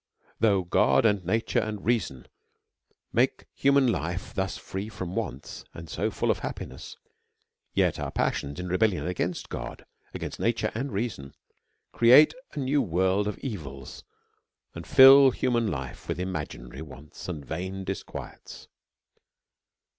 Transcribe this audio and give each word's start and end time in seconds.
though 0.39 0.63
God, 0.63 1.05
and 1.05 1.23
nature, 1.23 1.59
and 1.59 1.85
reason, 1.85 2.27
make 3.13 3.45
human 3.53 3.85
life 3.85 4.33
thus 4.33 4.57
free 4.57 4.89
from 4.89 5.13
wants, 5.15 5.63
and 5.75 5.87
so 5.87 6.09
full 6.09 6.31
of 6.31 6.39
happiness, 6.39 6.97
yet 7.75 7.99
our 7.99 8.09
passions, 8.09 8.59
in 8.59 8.67
rebellion 8.67 9.05
against 9.05 9.49
God, 9.49 9.85
against 10.11 10.39
nature 10.39 10.71
and 10.73 10.91
reason, 10.91 11.35
create 11.91 12.33
a 12.53 12.59
new 12.59 12.81
world 12.81 13.27
of 13.27 13.37
evils, 13.43 14.03
and 14.73 14.87
fill 14.87 15.29
human 15.29 15.67
life 15.67 16.07
with 16.07 16.19
imaginary 16.19 16.81
wants 16.81 17.29
and 17.29 17.45
vain 17.45 17.83
disquiets. 17.85 18.67